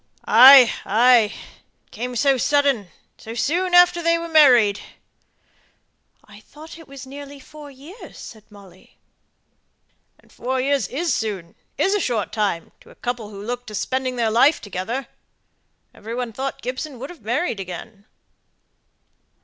"Ay, 0.25 0.73
ay. 0.83 1.21
It 1.85 1.91
came 1.91 2.15
so 2.15 2.35
sudden, 2.35 2.87
so 3.19 3.35
soon 3.35 3.75
after 3.75 4.01
they 4.01 4.17
were 4.17 4.27
married." 4.27 4.79
"I 6.25 6.39
thought 6.39 6.79
it 6.79 6.87
was 6.87 7.05
nearly 7.05 7.39
four 7.39 7.69
years," 7.69 8.17
said 8.17 8.43
Molly. 8.49 8.97
"And 10.19 10.31
four 10.31 10.59
years 10.59 10.87
is 10.87 11.13
soon 11.13 11.53
is 11.77 11.93
a 11.93 11.99
short 11.99 12.31
time 12.31 12.71
to 12.81 12.89
a 12.89 12.95
couple 12.95 13.29
who 13.29 13.43
look 13.45 13.67
to 13.67 13.75
spending 13.75 14.15
their 14.15 14.31
lifetime 14.31 14.63
together. 14.63 15.07
Every 15.93 16.15
one 16.15 16.33
thought 16.33 16.63
Gibson 16.63 16.97
would 16.97 17.11
have 17.11 17.21
married 17.21 17.59
again." 17.59 18.05